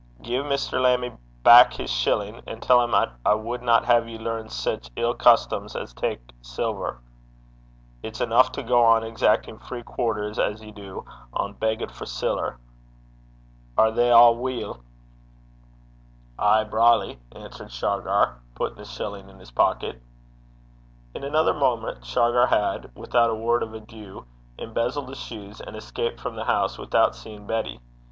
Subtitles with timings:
[0.19, 0.81] 'Gie Mr.
[0.81, 5.13] Lammie back his shillin', an' tell 'im 'at I wadna hae ye learn sic ill
[5.13, 6.97] customs as tak siller.
[8.01, 11.91] It's eneuch to gang sornin' upon 'im (exacting free quarters) as ye du, ohn beggit
[11.91, 12.57] for siller.
[13.77, 14.79] Are they a' weel?'
[16.39, 20.01] 'Ay, brawly,' answered Shargar, putting the shilling in his pocket.
[21.13, 24.25] In another moment Shargar had, without a word of adieu,
[24.57, 27.79] embezzled the shoes, and escaped from the house without seeing Betty.